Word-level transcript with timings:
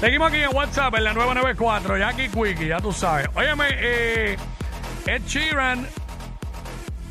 Seguimos 0.00 0.32
aquí 0.32 0.40
en 0.42 0.56
WhatsApp 0.56 0.94
en 0.94 1.04
la 1.04 1.12
994, 1.12 1.98
Jackie 1.98 2.28
Quickie, 2.30 2.68
ya 2.68 2.80
tú 2.80 2.90
sabes. 2.90 3.28
Óyeme, 3.34 3.66
eh, 3.68 4.36
Ed 5.04 5.22
Sheeran 5.26 5.86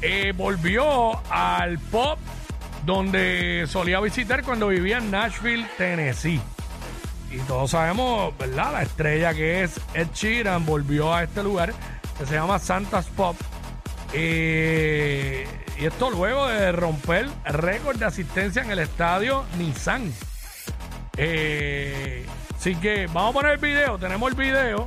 eh, 0.01 0.33
volvió 0.35 1.21
al 1.31 1.77
pop 1.77 2.17
donde 2.85 3.65
solía 3.67 3.99
visitar 3.99 4.43
cuando 4.43 4.69
vivía 4.69 4.97
en 4.97 5.11
Nashville, 5.11 5.67
Tennessee. 5.77 6.41
Y 7.29 7.37
todos 7.41 7.69
sabemos, 7.69 8.35
¿verdad? 8.39 8.71
La 8.73 8.81
estrella 8.81 9.35
que 9.35 9.63
es 9.63 9.79
Ed 9.93 10.07
Sheeran 10.15 10.65
volvió 10.65 11.13
a 11.13 11.21
este 11.21 11.43
lugar 11.43 11.75
que 12.17 12.25
se 12.25 12.33
llama 12.33 12.57
Santa's 12.57 13.05
Pop. 13.05 13.35
Eh, 14.13 15.45
y 15.77 15.85
esto 15.85 16.09
luego 16.09 16.47
de 16.47 16.71
romper 16.71 17.27
récord 17.45 17.97
de 17.97 18.05
asistencia 18.05 18.63
en 18.63 18.71
el 18.71 18.79
estadio 18.79 19.45
Nissan. 19.59 20.11
Eh, 21.17 22.25
así 22.59 22.75
que 22.75 23.07
vamos 23.07 23.29
a 23.29 23.33
poner 23.33 23.51
el 23.53 23.57
video, 23.57 23.97
tenemos 23.97 24.29
el 24.29 24.35
video 24.35 24.85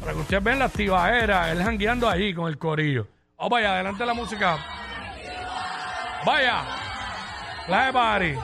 para 0.00 0.12
que 0.14 0.20
ustedes 0.20 0.42
vean 0.42 0.58
la 0.58 0.64
activadera, 0.64 1.52
él 1.52 1.62
jangueando 1.62 2.08
allí 2.08 2.32
con 2.32 2.48
el 2.48 2.56
corillo. 2.56 3.06
Vamos 3.36 3.50
vaya, 3.50 3.74
adelante 3.74 4.06
la 4.06 4.14
música. 4.14 4.58
Vaya, 6.24 6.62
la 7.68 7.86
de 7.86 7.92
party. 7.92 8.34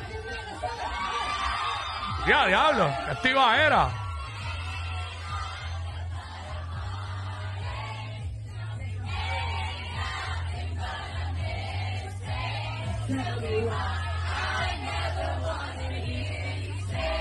Ya, 2.28 2.46
diablo, 2.46 2.90
qué. 3.08 3.90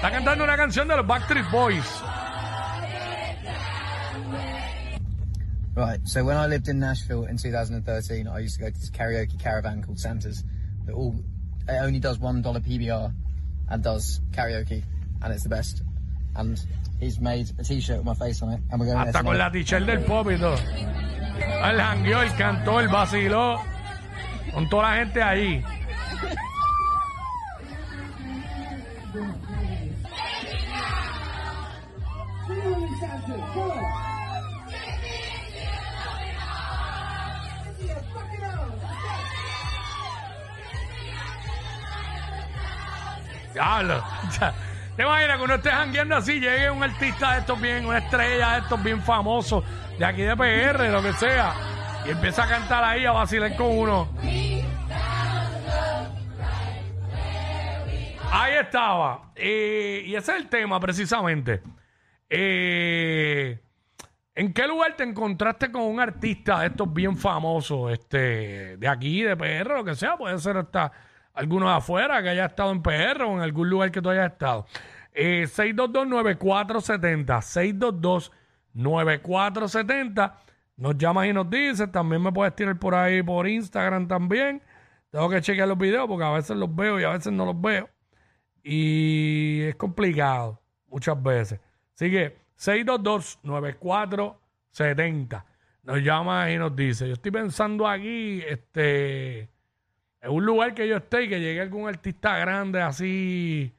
Está 0.05 0.17
cantando 0.17 0.43
una 0.43 0.55
canción 0.55 0.87
de 0.87 0.95
los 0.97 1.07
Backstreet 1.07 1.49
Boys. 1.49 2.03
Right. 5.75 5.99
So 6.07 6.23
when 6.23 6.37
I 6.37 6.45
lived 6.45 6.67
in 6.67 6.79
Nashville 6.79 7.25
in 7.25 7.37
2013, 7.37 8.27
I 8.27 8.37
used 8.37 8.59
to 8.59 8.65
go 8.65 8.69
to 8.69 8.79
this 8.79 8.91
karaoke 8.91 9.39
caravan 9.41 9.81
called 9.81 9.97
Santa's 9.97 10.43
that 10.85 10.93
all 10.93 11.15
it 11.67 11.81
only 11.81 11.97
does 11.97 12.19
one 12.19 12.43
dollar 12.43 12.59
PBR 12.59 13.11
and 13.67 13.83
does 13.83 14.21
karaoke, 14.29 14.83
and 15.23 15.33
it's 15.33 15.41
the 15.41 15.49
best. 15.49 15.81
And 16.35 16.63
he's 16.99 17.19
made 17.19 17.49
a 17.57 17.63
T-shirt 17.63 17.97
with 17.97 18.05
my 18.05 18.13
face 18.13 18.43
on 18.43 18.49
it, 18.49 18.61
and 18.69 18.79
we're 18.79 18.85
going 18.85 18.99
Hasta 18.99 19.23
con 19.23 19.35
la 19.35 19.49
t-shirt 19.49 19.87
del 19.87 20.03
pop 20.03 20.27
y 20.27 20.37
todo. 20.37 20.57
Él 21.63 21.79
jangueó, 21.79 22.21
él 22.21 22.35
cantó, 22.37 22.79
él 22.79 22.89
vaciló. 22.89 23.59
Con 24.53 24.69
toda 24.69 24.83
la 24.83 24.97
gente 24.97 25.23
ahí. 25.23 25.63
Diablo. 43.53 44.03
¿Te 44.95 45.03
imaginas 45.03 45.37
que 45.37 45.43
uno 45.43 45.55
esté 45.55 45.69
jangueando 45.71 46.15
así, 46.15 46.39
llegue 46.39 46.69
un 46.69 46.83
artista 46.83 47.33
de 47.33 47.39
estos 47.39 47.59
bien, 47.59 47.85
una 47.85 47.97
estrella 47.97 48.51
de 48.53 48.59
estos 48.59 48.81
bien 48.81 49.01
famosos, 49.01 49.63
de 49.97 50.05
aquí 50.05 50.21
de 50.21 50.37
PR, 50.37 50.89
lo 50.89 51.01
que 51.01 51.11
sea, 51.13 51.53
y 52.05 52.11
empieza 52.11 52.43
a 52.43 52.47
cantar 52.47 52.83
ahí, 52.83 53.05
a 53.05 53.11
vacilar 53.11 53.55
con 53.57 53.77
uno? 53.77 54.09
Ahí 58.31 58.53
estaba. 58.53 59.31
Eh, 59.35 60.03
y 60.05 60.15
ese 60.15 60.31
es 60.33 60.37
el 60.37 60.47
tema, 60.47 60.79
precisamente. 60.79 61.61
Eh, 62.29 63.59
¿En 64.37 64.51
qué 64.53 64.67
lugar 64.67 64.97
te 64.97 65.03
encontraste 65.03 65.71
con 65.71 65.83
un 65.83 65.99
artista 65.99 66.59
de 66.59 66.67
estos 66.67 66.93
bien 66.93 67.15
famosos, 67.15 67.93
este, 67.93 68.75
de 68.77 68.87
aquí, 68.87 69.21
de 69.21 69.37
PR, 69.37 69.77
lo 69.77 69.85
que 69.85 69.95
sea? 69.95 70.17
Puede 70.17 70.37
ser 70.39 70.57
hasta 70.57 70.91
alguno 71.33 71.69
de 71.69 71.75
afuera 71.75 72.21
que 72.21 72.29
haya 72.29 72.45
estado 72.45 72.71
en 72.71 72.81
PR 72.81 73.23
o 73.23 73.33
en 73.33 73.39
algún 73.39 73.69
lugar 73.69 73.91
que 73.91 74.01
tú 74.01 74.09
hayas 74.09 74.33
estado. 74.33 74.65
Eh, 75.13 75.45
622-9470, 75.47 78.29
622-9470. 78.75 80.33
Nos 80.77 80.97
llamas 80.97 81.27
y 81.27 81.33
nos 81.33 81.49
dices. 81.49 81.89
También 81.91 82.21
me 82.21 82.31
puedes 82.33 82.53
tirar 82.55 82.77
por 82.77 82.93
ahí 82.93 83.23
por 83.23 83.47
Instagram 83.47 84.07
también. 84.09 84.61
Tengo 85.09 85.29
que 85.29 85.41
chequear 85.41 85.69
los 85.69 85.77
videos 85.77 86.07
porque 86.07 86.25
a 86.25 86.31
veces 86.31 86.57
los 86.57 86.75
veo 86.75 86.99
y 86.99 87.05
a 87.05 87.11
veces 87.11 87.31
no 87.31 87.45
los 87.45 87.61
veo. 87.61 87.89
Y 88.63 89.61
es 89.61 89.75
complicado 89.75 90.61
muchas 90.87 91.21
veces. 91.23 91.61
Así 91.95 92.11
que 92.11 92.37
622-9470. 92.57 95.43
Nos 95.83 96.01
llama 96.01 96.51
y 96.51 96.57
nos 96.57 96.75
dice, 96.75 97.07
yo 97.07 97.13
estoy 97.13 97.31
pensando 97.31 97.87
aquí, 97.87 98.43
este, 98.47 99.49
en 100.21 100.31
un 100.31 100.45
lugar 100.45 100.73
que 100.73 100.87
yo 100.87 100.97
esté 100.97 101.23
y 101.23 101.29
que 101.29 101.39
llegue 101.39 101.61
algún 101.61 101.87
artista 101.87 102.37
grande 102.37 102.81
así. 102.81 103.71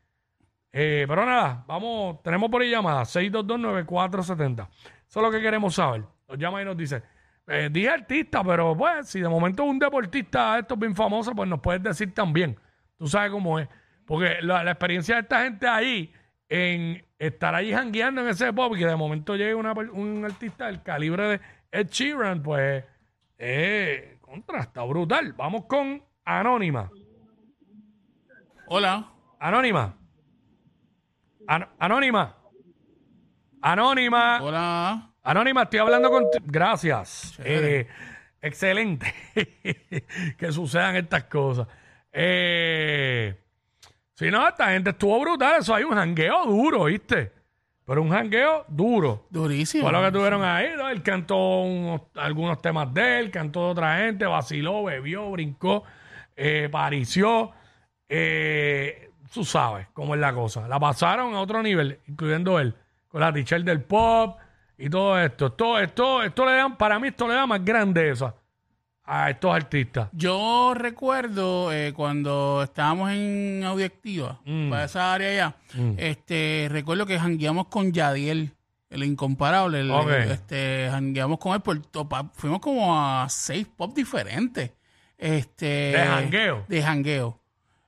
Eh, 0.73 1.05
pero 1.09 1.27
nada, 1.27 1.65
vamos, 1.67 2.23
tenemos 2.23 2.49
por 2.49 2.63
ahí 2.63 2.71
llamada, 2.71 3.03
622-9470. 3.03 4.69
Eso 5.09 5.09
es 5.09 5.17
lo 5.17 5.31
que 5.31 5.41
queremos 5.41 5.75
saber. 5.75 6.05
Nos 6.29 6.39
llama 6.39 6.63
y 6.63 6.65
nos 6.65 6.77
dice, 6.77 7.03
eh, 7.49 7.69
dije 7.73 7.91
artista, 7.91 8.45
pero 8.45 8.77
pues, 8.77 9.09
si 9.09 9.21
de 9.21 9.29
momento 9.29 9.65
es 9.65 9.71
un 9.71 9.79
deportista 9.79 10.55
de 10.55 10.61
estos 10.61 10.79
bien 10.79 10.95
famoso, 10.95 11.35
pues 11.35 11.49
nos 11.49 11.61
puedes 11.61 11.83
decir 11.83 12.15
también. 12.15 12.57
Tú 12.97 13.09
sabes 13.09 13.33
cómo 13.33 13.59
es. 13.59 13.69
Porque 14.05 14.37
la 14.43 14.71
experiencia 14.71 15.17
de 15.17 15.23
esta 15.23 15.43
gente 15.43 15.67
ahí, 15.67 16.13
en 16.49 17.05
estar 17.19 17.55
allí 17.55 17.73
jangueando 17.73 18.21
en 18.23 18.29
ese 18.29 18.53
pop 18.53 18.75
y 18.77 18.79
que 18.79 18.87
de 18.87 18.97
momento 18.97 19.35
llegue 19.37 19.55
una 19.55 19.73
un 19.73 20.25
artista 20.25 20.67
del 20.67 20.83
calibre 20.83 21.27
de 21.29 21.41
Ed 21.73 21.89
Sheeran, 21.89 22.43
pues, 22.43 22.85
eh, 23.39 24.19
contra, 24.21 24.61
está 24.61 24.83
brutal. 24.85 25.33
Vamos 25.33 25.65
con 25.67 26.03
Anónima. 26.25 26.91
Hola. 28.69 29.13
Anónima. 29.39 29.97
An- 31.47 31.69
Anónima. 31.79 32.37
Anónima. 33.63 34.43
Hola. 34.43 35.13
Anónima, 35.23 35.63
estoy 35.65 35.79
hablando 35.81 36.11
contigo. 36.11 36.45
Gracias. 36.47 37.39
Eh, 37.45 37.87
excelente 38.41 39.13
que 40.39 40.53
sucedan 40.53 40.97
estas 40.97 41.25
cosas. 41.25 41.67
Eh, 42.13 43.35
si 44.17 44.31
no, 44.31 44.49
esta 44.49 44.71
gente 44.73 44.91
estuvo 44.91 45.21
brutal. 45.21 45.61
Eso 45.61 45.75
hay 45.75 45.85
un 45.85 45.93
jangueo 45.95 46.45
duro, 46.47 46.85
¿viste? 46.85 47.33
Pero 47.85 48.03
un 48.03 48.11
jangueo 48.11 48.65
duro. 48.67 49.27
Durísimo. 49.31 49.85
Fue 49.85 49.93
lo 49.93 50.03
que 50.03 50.11
tuvieron 50.11 50.43
ahí, 50.43 50.71
¿no? 50.77 50.89
Él 50.89 51.03
cantó 51.03 51.37
unos- 51.61 52.01
algunos 52.17 52.61
temas 52.61 52.93
de 52.93 53.21
él, 53.21 53.31
cantó 53.31 53.67
de 53.67 53.71
otra 53.73 53.99
gente, 53.99 54.27
vaciló, 54.27 54.83
bebió, 54.85 55.31
brincó, 55.31 55.85
eh, 56.35 56.69
parició. 56.73 57.53
Eh, 58.09 59.11
tú 59.33 59.45
sabes 59.45 59.87
cómo 59.93 60.15
es 60.15 60.21
la 60.21 60.33
cosa. 60.33 60.67
La 60.67 60.81
pasaron 60.81 61.35
a 61.35 61.41
otro 61.41 61.63
nivel, 61.63 62.01
incluyendo 62.09 62.59
él, 62.59 62.75
con 63.09 63.21
la 63.21 63.33
t 63.33 63.45
del 63.61 63.83
pop 63.83 64.39
y 64.79 64.89
todo 64.89 65.21
esto. 65.21 65.47
Esto, 65.47 65.79
esto, 65.79 66.23
esto 66.23 66.45
le 66.47 66.53
dan, 66.53 66.77
para 66.77 66.99
mí 66.99 67.09
esto 67.09 67.29
le 67.29 67.35
da 67.35 67.47
más 67.47 67.65
grandeza 67.65 68.35
a 69.07 69.31
estos 69.31 69.55
artistas. 69.55 70.09
Yo 70.13 70.73
recuerdo 70.75 71.73
eh, 71.73 71.93
cuando 71.95 72.61
estábamos 72.65 73.11
en 73.13 73.63
Audioactiva, 73.65 74.41
Mm. 74.45 74.71
para 74.71 74.85
esa 74.85 75.15
área 75.15 75.29
allá, 75.31 75.57
este, 75.97 76.67
recuerdo 76.71 77.07
que 77.07 77.19
jangueamos 77.19 77.69
con 77.69 77.93
Yadiel, 77.93 78.53
el 78.91 79.05
incomparable. 79.05 79.81
el- 79.81 79.91
Ok. 79.91 80.09
este, 80.31 80.89
jangueamos 80.91 81.39
con 81.39 81.55
él 81.55 81.61
por 81.61 81.81
to- 81.87 82.09
pa- 82.09 82.31
fuimos 82.35 82.61
como 82.61 82.99
a 83.01 83.29
seis 83.29 83.67
pop 83.77 83.95
diferentes. 83.95 84.73
Este, 85.19 85.67
¿De 85.67 86.05
jangueo? 86.07 86.65
De 86.69 86.83
jangueo. 86.83 87.41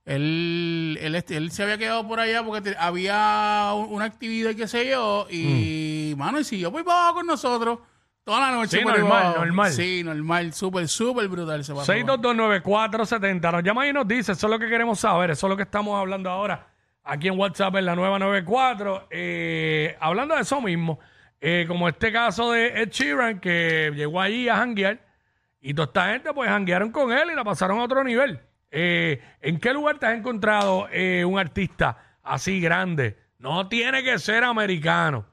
Él, 0.04 0.98
él, 1.02 1.14
este, 1.16 1.36
él 1.36 1.50
se 1.50 1.62
había 1.62 1.76
quedado 1.76 2.06
por 2.08 2.18
allá 2.18 2.42
porque 2.42 2.70
te- 2.70 2.76
había 2.78 3.72
un- 3.74 3.92
una 3.92 4.06
actividad 4.06 4.50
y 4.50 4.54
qué 4.56 4.66
sé 4.66 4.88
yo, 4.88 5.26
y 5.30 6.14
mano, 6.16 6.40
y 6.40 6.44
siguió 6.44 6.70
por 6.70 6.78
ahí 6.80 6.84
para 6.84 6.98
abajo 7.00 7.14
con 7.16 7.26
nosotros 7.26 7.80
toda 8.28 8.40
la 8.40 8.50
noche. 8.50 8.76
Sí, 8.76 8.84
por 8.84 8.98
normal, 8.98 9.34
normal. 9.38 9.72
Sí, 9.72 10.04
normal, 10.04 10.52
súper, 10.52 10.86
súper 10.86 11.28
brutal 11.28 11.64
se 11.64 11.72
pasó. 11.72 11.90
6229470. 11.94 13.52
Nos 13.52 13.62
llama 13.62 13.86
y 13.88 13.92
nos 13.94 14.06
dice, 14.06 14.32
eso 14.32 14.46
es 14.46 14.50
lo 14.50 14.58
que 14.58 14.68
queremos 14.68 15.00
saber, 15.00 15.30
eso 15.30 15.46
es 15.46 15.48
lo 15.48 15.56
que 15.56 15.62
estamos 15.62 15.98
hablando 15.98 16.28
ahora 16.28 16.66
aquí 17.04 17.28
en 17.28 17.38
WhatsApp 17.38 17.76
en 17.76 17.86
la 17.86 17.96
nueva 17.96 18.18
94. 18.18 19.08
Eh, 19.10 19.96
hablando 19.98 20.34
de 20.34 20.42
eso 20.42 20.60
mismo, 20.60 20.98
eh, 21.40 21.64
como 21.66 21.88
este 21.88 22.12
caso 22.12 22.52
de 22.52 22.82
Ed 22.82 22.90
Sheeran 22.90 23.40
que 23.40 23.92
llegó 23.94 24.20
allí 24.20 24.46
a 24.50 24.56
janguear 24.56 25.00
y 25.62 25.72
toda 25.72 25.86
esta 25.86 26.12
gente 26.12 26.34
pues 26.34 26.50
janguearon 26.50 26.92
con 26.92 27.10
él 27.10 27.30
y 27.32 27.34
la 27.34 27.44
pasaron 27.44 27.78
a 27.78 27.84
otro 27.84 28.04
nivel. 28.04 28.40
Eh, 28.70 29.22
¿En 29.40 29.58
qué 29.58 29.72
lugar 29.72 29.98
te 29.98 30.04
has 30.04 30.18
encontrado 30.18 30.86
eh, 30.92 31.24
un 31.24 31.38
artista 31.38 32.18
así 32.22 32.60
grande? 32.60 33.16
No 33.38 33.68
tiene 33.68 34.04
que 34.04 34.18
ser 34.18 34.44
americano, 34.44 35.24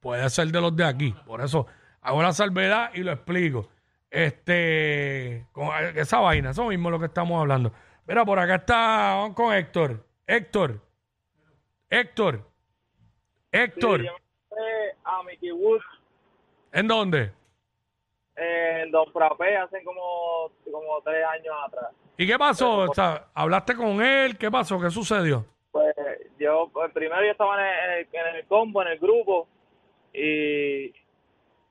puede 0.00 0.30
ser 0.30 0.48
de 0.48 0.62
los 0.62 0.74
de 0.74 0.86
aquí. 0.86 1.14
Por 1.26 1.42
eso 1.42 1.66
hago 2.08 2.22
la 2.22 2.32
salvedad 2.32 2.90
y 2.94 3.02
lo 3.02 3.12
explico. 3.12 3.68
Este, 4.10 5.46
con 5.52 5.68
esa 5.94 6.20
vaina, 6.20 6.50
eso 6.50 6.64
mismo 6.66 6.88
es 6.88 6.92
lo 6.92 6.98
que 6.98 7.06
estamos 7.06 7.38
hablando. 7.40 7.72
Mira, 8.06 8.24
por 8.24 8.38
acá 8.38 8.54
está, 8.56 8.76
vamos 9.16 9.34
con 9.34 9.52
Héctor. 9.54 10.04
Héctor. 10.26 10.80
Héctor. 11.90 12.42
Héctor. 13.52 14.00
Mickey 15.26 15.52
Woods 15.52 15.84
¿En 16.72 16.88
dónde? 16.88 17.32
en 18.36 18.90
Don 18.92 19.12
Frappé 19.12 19.56
hace 19.56 19.82
como, 19.82 20.50
como 20.70 21.02
tres 21.04 21.24
años 21.24 21.54
atrás. 21.66 21.90
¿Y 22.16 22.26
qué 22.26 22.38
pasó? 22.38 22.78
O 22.90 22.94
sea, 22.94 23.26
¿Hablaste 23.34 23.74
con 23.74 24.00
él? 24.00 24.38
¿Qué 24.38 24.50
pasó? 24.50 24.80
¿Qué 24.80 24.90
sucedió? 24.90 25.44
Pues 25.72 25.94
yo, 26.38 26.70
pues, 26.72 26.90
primero 26.92 27.22
yo 27.24 27.32
estaba 27.32 27.56
en 27.56 27.90
el- 27.98 28.08
en 28.12 28.36
el 28.36 28.46
combo, 28.46 28.80
en 28.82 28.88
el 28.88 28.98
grupo, 28.98 29.48
y, 30.14 30.92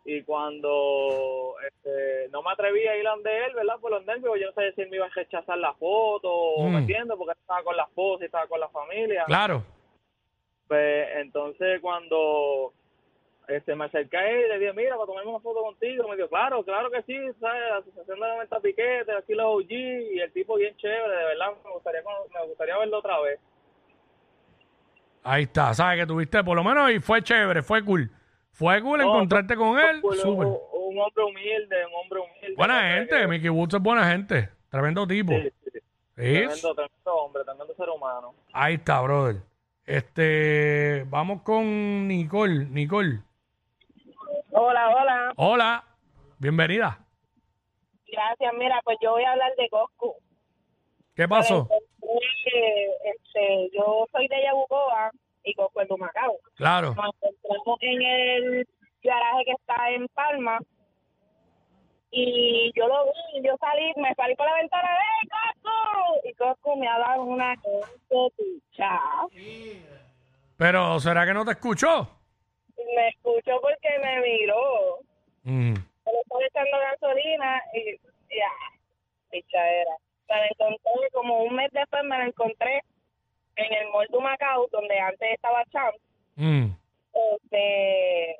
y 0.09 0.23
cuando 0.23 1.55
este, 1.67 2.29
no 2.31 2.41
me 2.41 2.51
atreví 2.51 2.87
a 2.87 2.95
ir 2.95 3.03
donde 3.03 3.45
él, 3.45 3.53
¿verdad? 3.53 3.77
Por 3.81 3.91
los 3.91 4.05
nervios, 4.05 4.39
yo 4.39 4.47
no 4.47 4.53
sé 4.53 4.71
si 4.71 4.81
él 4.83 4.89
me 4.89 4.95
iba 4.95 5.05
a 5.05 5.09
rechazar 5.09 5.57
la 5.57 5.73
foto, 5.73 6.31
o 6.33 6.63
Mm. 6.65 6.71
me 6.71 6.77
entiendes, 6.79 7.17
porque 7.17 7.33
él 7.33 7.37
estaba 7.41 7.61
con 7.63 7.75
la 7.75 7.83
esposa 7.83 8.23
y 8.23 8.27
estaba 8.27 8.47
con 8.47 8.59
la 8.61 8.69
familia. 8.69 9.25
Claro. 9.25 9.63
Pues 10.69 11.07
entonces 11.17 11.81
cuando 11.81 12.71
este 13.49 13.75
me 13.75 13.85
acerqué 13.85 14.15
a 14.17 14.29
él 14.29 14.45
y 14.45 14.49
le 14.49 14.59
dije, 14.59 14.73
mira, 14.73 14.95
para 14.95 15.07
tomarme 15.07 15.29
una 15.31 15.39
foto 15.41 15.61
contigo, 15.61 16.07
me 16.07 16.15
dijo, 16.15 16.29
claro, 16.29 16.63
claro 16.63 16.89
que 16.89 17.01
sí, 17.03 17.17
¿sabes? 17.41 17.61
La 17.69 17.77
Asociación 17.77 18.19
de 18.19 18.27
90 18.27 18.59
Piquetes, 18.61 19.15
aquí 19.17 19.33
los 19.33 19.45
OG, 19.45 19.71
y 19.71 20.19
el 20.21 20.31
tipo 20.31 20.55
bien 20.55 20.75
chévere, 20.77 21.17
de 21.17 21.25
verdad, 21.25 21.51
me 21.65 21.71
gustaría, 21.71 22.01
me 22.01 22.47
gustaría 22.47 22.77
verlo 22.77 22.97
otra 22.99 23.19
vez. 23.19 23.39
Ahí 25.23 25.43
está. 25.43 25.73
¿Sabes 25.73 25.99
que 25.99 26.05
tuviste? 26.07 26.41
Por 26.43 26.55
lo 26.55 26.63
menos 26.63 26.91
y 26.91 26.99
fue 26.99 27.21
chévere, 27.21 27.61
fue 27.61 27.83
cool. 27.83 28.09
Fue 28.57 28.81
cool 28.81 28.97
No, 28.99 29.05
encontrarte 29.05 29.55
con 29.55 29.77
él. 29.77 30.01
Pues, 30.01 30.19
Súper. 30.19 30.47
un, 30.47 30.57
un 30.73 30.99
hombre 30.99 31.23
humilde, 31.25 31.85
un 31.85 31.93
hombre 31.93 32.19
humilde. 32.21 32.55
Buena 32.57 32.81
gente. 32.95 33.15
Que- 33.15 33.27
Mickey 33.27 33.49
Woods 33.49 33.75
es 33.75 33.81
buena 33.81 34.09
gente. 34.09 34.49
Tremendo 34.71 35.05
tipo. 35.05 35.31
Sí, 35.33 35.41
sí, 35.63 35.69
Sí. 35.71 35.79
Tremendo, 36.15 36.73
tremendo 36.73 37.15
hombre, 37.15 37.43
tremendo 37.43 37.75
ser 37.75 37.89
humano. 37.89 38.33
Ahí 38.51 38.73
está, 38.73 38.99
brother. 39.01 39.35
Este, 39.85 41.05
vamos 41.07 41.43
con 41.43 42.07
Nicole. 42.07 42.65
Nicole. 42.65 43.19
Hola, 44.51 44.89
hola. 44.89 45.33
Hola. 45.35 45.83
Bienvenida. 46.39 46.97
Gracias. 48.11 48.53
Mira, 48.57 48.81
pues 48.83 48.97
yo 49.03 49.11
voy 49.11 49.23
a 49.23 49.33
hablar 49.33 49.51
de 49.55 49.69
Coscu. 49.69 50.15
¿Qué 51.15 51.27
pasó? 51.27 51.67
Eh, 51.71 52.87
Este, 53.03 53.69
yo 53.77 54.07
soy 54.11 54.27
de 54.27 54.41
Yabucoa 54.43 55.11
y 55.47 55.53
Coscu 55.53 55.81
es 55.81 55.87
de 55.87 55.93
Humacao. 55.93 56.37
Claro. 56.55 56.93
Nos 56.95 57.15
encontramos 57.21 57.77
en 57.81 58.01
el 58.01 58.67
garaje 59.03 59.45
que 59.45 59.51
está 59.51 59.89
en 59.91 60.07
Palma 60.09 60.59
y 62.11 62.71
yo 62.75 62.87
lo 62.87 63.05
vi, 63.05 63.47
yo 63.47 63.55
salí, 63.59 63.93
me 63.97 64.13
salí 64.15 64.35
por 64.35 64.45
la 64.45 64.55
ventana, 64.55 64.89
¡Hey, 64.89 65.29
Coscu! 65.29 66.29
Y 66.29 66.33
Coscu 66.33 66.75
me 66.77 66.87
ha 66.87 66.97
dado 66.99 67.23
una 67.23 67.55
cosecha. 68.09 68.99
Pero, 70.57 70.99
¿será 70.99 71.25
que 71.25 71.33
no 71.33 71.45
te 71.45 71.51
escuchó? 71.51 72.09
Me 72.95 73.09
escuchó 73.09 73.59
porque 73.61 73.89
me 74.01 74.21
miró. 74.21 74.99
Mm. 75.43 75.73
Yo 75.73 76.11
le 76.11 76.19
estaba 76.19 76.45
echando 76.45 76.77
gasolina 76.91 77.61
y 77.73 77.95
ya, 78.35 78.51
pichadera. 79.29 79.91
Me 80.29 80.35
la 80.35 80.47
encontré 80.47 81.09
como 81.13 81.43
un 81.43 81.55
mes 81.55 81.71
después, 81.71 82.03
me 82.03 82.17
la 82.17 82.25
encontré 82.25 82.81
en 83.57 83.73
el 83.73 83.89
Mall 83.89 84.07
de 84.09 84.19
Macao, 84.19 84.67
donde 84.71 84.99
antes 84.99 85.33
estaba 85.33 85.63
Champ. 85.65 85.95
Mm. 86.35 86.69
Este, 87.35 88.37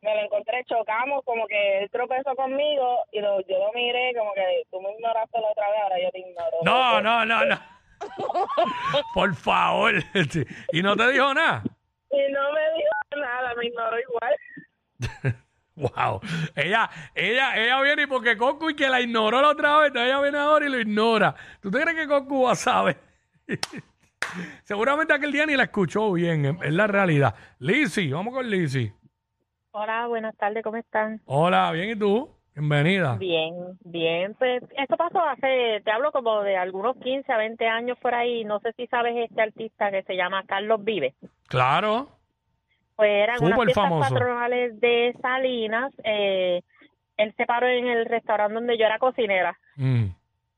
me 0.00 0.14
lo 0.14 0.20
encontré, 0.22 0.64
chocamos, 0.64 1.22
como 1.24 1.46
que 1.46 1.78
él 1.78 1.90
tropezó 1.90 2.34
conmigo 2.34 3.04
y 3.12 3.20
lo, 3.20 3.40
yo 3.46 3.58
lo 3.58 3.72
miré 3.72 4.12
como 4.16 4.32
que 4.34 4.64
tú 4.70 4.80
me 4.80 4.92
ignoraste 4.92 5.40
la 5.40 5.48
otra 5.48 5.70
vez, 5.70 5.80
ahora 5.82 6.00
yo 6.02 6.10
te 6.10 6.18
ignoro. 6.18 6.56
No, 6.64 7.00
no, 7.00 7.24
no, 7.24 7.44
no. 7.44 7.58
Por 9.14 9.34
favor. 9.34 9.94
¿Y 10.72 10.82
no 10.82 10.96
te 10.96 11.12
dijo 11.12 11.34
nada? 11.34 11.62
Y 12.10 12.32
no 12.32 12.52
me 12.52 12.60
dijo 12.76 13.22
nada, 13.22 13.54
me 13.54 13.66
ignoró 13.66 13.96
igual. 14.00 14.36
Wow. 15.74 16.20
Ella, 16.54 16.90
ella, 17.14 17.56
ella 17.56 17.80
viene 17.80 18.02
y 18.02 18.06
porque 18.06 18.36
Coco 18.36 18.68
y 18.68 18.76
que 18.76 18.90
la 18.90 19.00
ignoró 19.00 19.40
la 19.40 19.48
otra 19.48 19.78
vez, 19.78 19.86
entonces 19.86 20.10
ella 20.10 20.20
viene 20.20 20.36
ahora 20.36 20.66
y 20.66 20.68
lo 20.68 20.78
ignora. 20.78 21.34
¿Tú 21.62 21.70
te 21.70 21.80
crees 21.80 21.96
que 21.96 22.06
Coco 22.06 22.42
va 22.42 22.52
a 22.52 22.56
saber? 22.56 22.98
Seguramente 24.62 25.12
aquel 25.12 25.32
día 25.32 25.46
ni 25.46 25.56
la 25.56 25.64
escuchó 25.64 26.12
bien, 26.12 26.58
es 26.62 26.72
la 26.72 26.86
realidad. 26.86 27.34
Lizzy, 27.58 28.10
vamos 28.12 28.34
con 28.34 28.48
Lizzy. 28.48 28.92
Hola, 29.72 30.06
buenas 30.06 30.36
tardes, 30.36 30.62
¿cómo 30.62 30.76
están? 30.76 31.20
Hola, 31.24 31.70
bien, 31.72 31.90
¿y 31.90 31.96
tú? 31.96 32.30
Bienvenida. 32.54 33.16
Bien, 33.16 33.54
bien. 33.84 34.34
Pues 34.34 34.62
esto 34.76 34.96
pasó 34.98 35.20
hace, 35.24 35.80
te 35.82 35.90
hablo 35.90 36.12
como 36.12 36.42
de 36.42 36.56
algunos 36.56 36.96
15 36.98 37.32
a 37.32 37.38
20 37.38 37.66
años 37.66 37.98
por 37.98 38.14
ahí. 38.14 38.44
No 38.44 38.60
sé 38.60 38.72
si 38.76 38.86
sabes 38.88 39.14
este 39.16 39.40
artista 39.40 39.90
que 39.90 40.02
se 40.02 40.16
llama 40.16 40.44
Carlos 40.46 40.84
Vive. 40.84 41.14
Claro. 41.48 42.10
Pues 42.96 43.10
eran 43.10 43.36
unas 43.40 43.52
Súper 43.52 43.66
fiestas 43.68 43.84
famoso. 43.84 44.14
patronales 44.14 44.78
de 44.80 45.16
Salinas. 45.22 45.92
Eh, 46.04 46.60
él 47.16 47.34
se 47.38 47.46
paró 47.46 47.68
en 47.68 47.86
el 47.86 48.04
restaurante 48.04 48.52
donde 48.54 48.76
yo 48.76 48.84
era 48.84 48.98
cocinera. 48.98 49.58
Mm. 49.76 50.08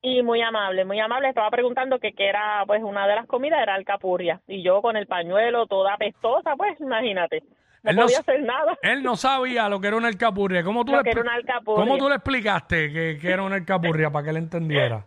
Y 0.07 0.23
muy 0.23 0.43
amable, 0.43 0.85
muy 0.85 1.01
amable. 1.01 1.31
Estaba 1.31 1.49
preguntando 1.51 1.99
que 1.99 2.13
qué 2.13 2.29
era, 2.29 2.63
pues 2.67 2.83
una 2.83 3.07
de 3.09 3.15
las 3.15 3.27
comidas 3.27 3.59
era 3.63 3.75
alcapurria. 3.75 4.39
Y 4.47 4.63
yo 4.63 4.83
con 4.83 4.99
el 4.99 5.07
pañuelo 5.07 5.67
toda 5.67 5.95
apestosa, 5.95 6.55
pues 6.59 6.79
imagínate. 6.79 7.43
No 7.83 7.91
Él 7.91 7.97
no 7.97 8.03
podía 8.03 8.19
s- 8.19 8.31
hacer 8.31 8.43
nada. 8.43 8.77
Él 8.83 9.03
no 9.03 9.17
sabía 9.17 9.67
lo 9.71 9.81
que 9.81 9.87
era 9.89 9.97
una 9.97 10.09
alcapurria. 10.09 10.63
¿Cómo 10.63 10.85
tú, 10.85 10.93
Lo 10.93 10.99
le, 10.99 11.05
que 11.05 11.11
era 11.11 11.21
expli- 11.21 11.25
una 11.25 11.35
alcapurria. 11.37 11.85
¿Cómo 11.87 11.97
tú 11.97 12.09
le 12.11 12.17
explicaste 12.17 12.93
que, 12.93 13.19
que 13.19 13.31
era 13.31 13.43
una 13.45 13.57
alcapurria 13.57 14.11
para 14.11 14.25
que 14.25 14.31
él 14.31 14.37
entendiera? 14.37 15.07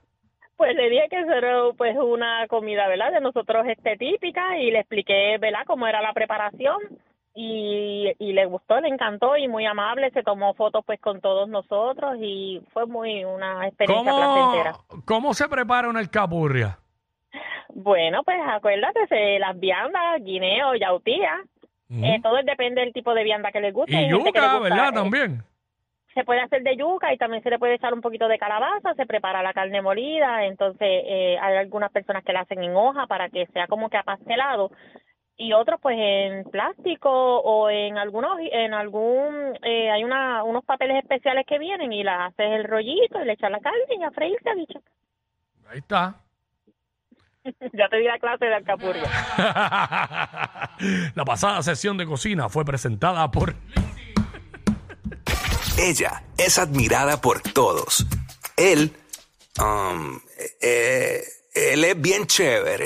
Pues 0.55 0.75
le 0.75 0.89
dije 0.89 1.05
que 1.11 1.19
eso 1.19 1.31
era 1.31 1.57
pues 1.77 1.95
una 1.95 2.47
comida, 2.47 2.87
¿verdad? 2.87 3.11
De 3.11 3.21
nosotros 3.21 3.67
este 3.67 3.97
típica 3.97 4.57
y 4.57 4.71
le 4.71 4.79
expliqué, 4.79 5.37
¿verdad? 5.39 5.59
Cómo 5.67 5.85
era 5.87 6.01
la 6.01 6.13
preparación 6.13 6.77
y, 7.39 8.13
y 8.17 8.33
le 8.33 8.45
gustó, 8.45 8.79
le 8.81 8.87
encantó 8.87 9.37
y 9.37 9.47
muy 9.47 9.65
amable, 9.67 10.09
se 10.11 10.23
tomó 10.23 10.55
fotos 10.55 10.83
pues 10.85 10.99
con 10.99 11.21
todos 11.21 11.47
nosotros 11.47 12.15
y 12.19 12.61
fue 12.73 12.87
muy 12.87 13.23
una 13.23 13.67
experiencia 13.67 14.11
¿Cómo, 14.11 14.33
placentera. 14.33 14.73
¿Cómo 15.05 15.33
se 15.35 15.47
prepara 15.47 15.87
una 15.87 15.99
alcapurria? 15.99 16.79
Bueno, 17.69 18.23
pues 18.23 18.37
acuérdate, 18.47 19.05
se- 19.07 19.37
las 19.39 19.59
viandas, 19.59 20.23
guineo, 20.23 20.73
yautía, 20.75 21.37
eh, 21.91 22.19
todo 22.23 22.41
depende 22.43 22.81
del 22.81 22.91
tipo 22.93 23.13
de 23.13 23.23
vianda 23.23 23.51
que 23.51 23.61
les 23.61 23.73
guste. 23.73 23.93
Y 23.93 24.05
que 24.05 24.09
yuca, 24.09 24.23
gusta, 24.31 24.59
¿verdad? 24.59 24.89
eh, 24.89 24.93
También. 24.95 25.43
se 26.15 26.23
puede 26.23 26.41
hacer 26.41 26.63
de 26.63 26.75
yuca 26.75 27.13
y 27.13 27.17
también 27.17 27.43
se 27.43 27.51
le 27.51 27.59
puede 27.59 27.75
echar 27.75 27.93
un 27.93 28.01
poquito 28.01 28.27
de 28.27 28.39
calabaza, 28.39 28.95
se 28.95 29.05
prepara 29.05 29.43
la 29.43 29.53
carne 29.53 29.81
molida, 29.83 30.45
entonces 30.45 30.87
eh, 31.05 31.37
hay 31.39 31.57
algunas 31.57 31.91
personas 31.91 32.23
que 32.23 32.33
la 32.33 32.39
hacen 32.41 32.63
en 32.63 32.75
hoja 32.75 33.05
para 33.05 33.29
que 33.29 33.45
sea 33.53 33.67
como 33.67 33.89
que 33.89 33.97
apastelado 33.97 34.71
y 35.37 35.53
otros 35.53 35.79
pues 35.81 35.97
en 35.99 36.43
plástico 36.45 37.11
o 37.11 37.69
en 37.69 37.97
algunos 37.97 38.39
en 38.39 38.73
algún 38.73 39.57
eh, 39.63 39.91
hay 39.91 40.03
una 40.03 40.43
unos 40.43 40.65
papeles 40.65 40.97
especiales 40.97 41.45
que 41.47 41.59
vienen 41.59 41.93
y 41.93 42.03
la 42.03 42.25
haces 42.25 42.51
el 42.53 42.63
rollito 42.63 43.21
y 43.21 43.25
le 43.25 43.33
echas 43.33 43.51
la 43.51 43.59
carne 43.59 43.79
y 43.89 44.03
a 44.03 44.11
freírse 44.11 44.55
dicho. 44.55 44.79
Ahí 45.69 45.79
está. 45.79 46.15
ya 47.73 47.89
te 47.89 47.97
di 47.97 48.05
la 48.05 48.19
clase 48.19 48.45
de 48.45 48.55
alcapurria. 48.55 49.03
La 51.15 51.25
pasada 51.25 51.63
sesión 51.63 51.97
de 51.97 52.05
cocina 52.05 52.47
fue 52.49 52.63
presentada 52.65 53.31
por... 53.31 53.55
Ella 55.79 56.23
es 56.37 56.59
admirada 56.59 57.21
por 57.21 57.41
todos. 57.41 58.05
Él, 58.55 58.91
um, 59.59 60.19
eh, 60.61 61.21
él 61.53 61.83
es 61.83 62.01
bien 62.01 62.25
chévere. 62.25 62.85